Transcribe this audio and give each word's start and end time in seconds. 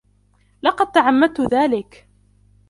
لقد 0.61 0.91
تعمدت 0.91 1.41
ذلك! 1.41 2.07